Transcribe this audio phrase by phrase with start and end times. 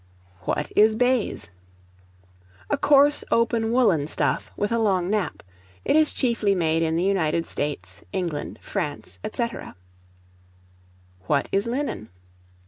[0.45, 1.51] What is Baize?
[2.71, 5.43] A coarse, open, woollen stuff, with a long nap.
[5.85, 9.47] It is chiefly made in the United States, England, France, &c.
[11.27, 12.09] What is Linen?